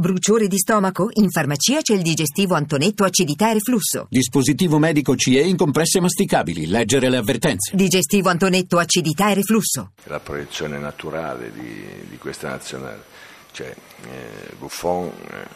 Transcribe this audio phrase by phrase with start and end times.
[0.00, 1.08] Bruciore di stomaco?
[1.14, 4.06] In farmacia c'è il digestivo Antonetto acidità e reflusso.
[4.08, 6.68] Dispositivo medico CE in compresse masticabili.
[6.68, 7.74] Leggere le avvertenze.
[7.74, 9.90] Digestivo Antonetto acidità e reflusso.
[10.04, 13.02] La proiezione naturale di, di questa nazionale.
[13.50, 13.74] Cioè,
[14.04, 15.46] eh, Buffon eh,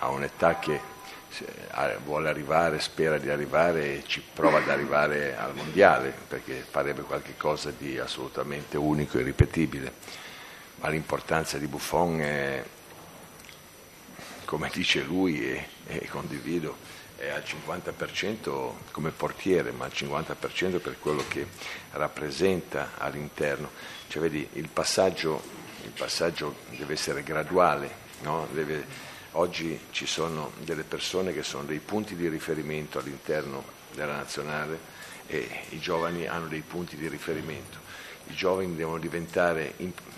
[0.00, 0.80] ha un'età che
[2.02, 7.72] vuole arrivare, spera di arrivare e ci prova ad arrivare al mondiale perché farebbe qualcosa
[7.78, 9.92] di assolutamente unico e ripetibile.
[10.80, 12.64] Ma l'importanza di Buffon è
[14.50, 16.76] come dice lui e, e condivido,
[17.14, 21.46] è al 50% come portiere, ma al 50% per quello che
[21.92, 23.70] rappresenta all'interno.
[24.08, 25.40] Cioè, vedi, il passaggio,
[25.84, 28.48] il passaggio deve essere graduale, no?
[28.50, 28.84] deve,
[29.32, 33.62] oggi ci sono delle persone che sono dei punti di riferimento all'interno
[33.94, 34.80] della nazionale
[35.28, 37.78] e i giovani hanno dei punti di riferimento
[38.30, 39.00] i giovani devono,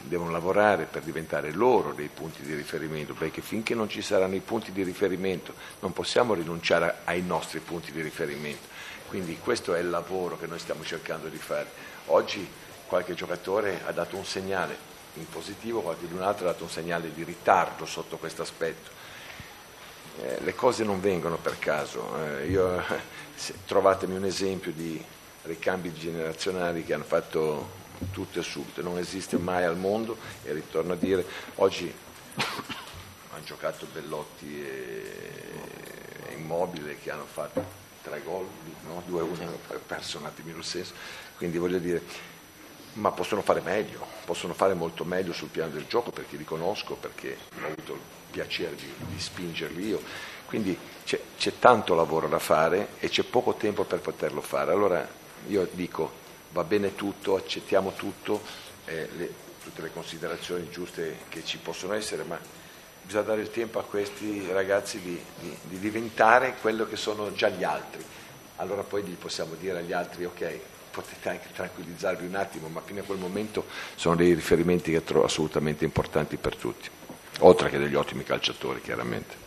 [0.02, 4.40] devono, lavorare per diventare loro dei punti di riferimento, perché finché non ci saranno i
[4.40, 8.68] punti di riferimento non possiamo rinunciare ai nostri punti di riferimento.
[9.08, 11.70] Quindi questo è il lavoro che noi stiamo cercando di fare.
[12.06, 12.46] Oggi
[12.86, 17.24] qualche giocatore ha dato un segnale in positivo, qualcun altro ha dato un segnale di
[17.24, 18.90] ritardo sotto questo aspetto.
[20.20, 22.14] Eh, le cose non vengono per caso.
[22.38, 22.82] Eh, io,
[23.66, 25.02] trovatemi un esempio di
[25.42, 27.80] ricambi generazionali che hanno fatto
[28.10, 31.24] tutto e subito, non esiste mai al mondo e ritorno a dire,
[31.56, 31.92] oggi
[33.30, 38.46] hanno giocato Bellotti e Immobile che hanno fatto tre gol,
[38.86, 39.02] no?
[39.08, 40.94] 2-1 hanno perso un attimino il senso,
[41.36, 42.02] quindi voglio dire,
[42.94, 46.94] ma possono fare meglio, possono fare molto meglio sul piano del gioco perché li conosco,
[46.94, 50.02] perché ho avuto il piacere di, di spingerli io,
[50.46, 55.08] quindi c'è, c'è tanto lavoro da fare e c'è poco tempo per poterlo fare, allora
[55.48, 56.20] io dico
[56.52, 58.42] va bene tutto, accettiamo tutto,
[58.84, 62.38] eh, le, tutte le considerazioni giuste che ci possono essere, ma
[63.02, 67.48] bisogna dare il tempo a questi ragazzi di, di, di diventare quello che sono già
[67.48, 68.04] gli altri.
[68.56, 70.58] Allora poi gli possiamo dire agli altri ok,
[70.90, 73.64] potete anche tranquillizzarvi un attimo, ma fino a quel momento
[73.96, 76.88] sono dei riferimenti che trovo assolutamente importanti per tutti,
[77.40, 79.40] oltre che degli ottimi calciatori chiaramente.